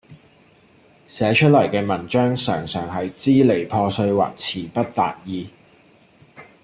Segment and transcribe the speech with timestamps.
[1.05, 5.47] 寫出嚟嘅文章常常係支離破碎或辭不達意